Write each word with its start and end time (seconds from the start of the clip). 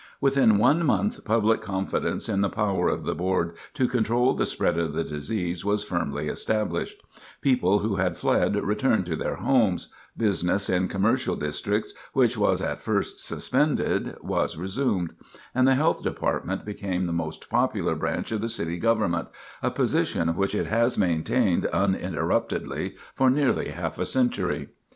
Within 0.19 0.57
one 0.57 0.83
month 0.83 1.23
public 1.25 1.61
confidence 1.61 2.27
in 2.27 2.41
the 2.41 2.49
power 2.49 2.87
of 2.87 3.03
the 3.03 3.13
board 3.13 3.53
to 3.75 3.87
control 3.87 4.33
the 4.33 4.47
spread 4.47 4.79
of 4.79 4.93
the 4.93 5.03
disease 5.03 5.63
was 5.63 5.83
firmly 5.83 6.27
established; 6.27 7.03
people 7.39 7.85
who 7.87 7.97
had 7.97 8.17
fled 8.17 8.55
returned 8.65 9.05
to 9.05 9.15
their 9.15 9.35
homes; 9.35 9.93
business 10.17 10.71
in 10.71 10.87
commercial 10.87 11.35
districts, 11.35 11.93
which 12.13 12.35
was 12.35 12.63
at 12.63 12.81
first 12.81 13.19
suspended, 13.19 14.15
was 14.23 14.57
resumed; 14.57 15.11
and 15.53 15.67
the 15.67 15.75
health 15.75 16.01
department 16.01 16.65
became 16.65 17.05
the 17.05 17.13
most 17.13 17.47
popular 17.47 17.93
branch 17.93 18.31
of 18.31 18.41
the 18.41 18.49
city 18.49 18.79
government, 18.79 19.27
a 19.61 19.69
position 19.69 20.29
which 20.35 20.55
it 20.55 20.65
has 20.65 20.97
maintained 20.97 21.67
uninterruptedly 21.67 22.95
for 23.13 23.29
nearly 23.29 23.69
half 23.69 23.99
a 23.99 24.07
century. 24.07 24.69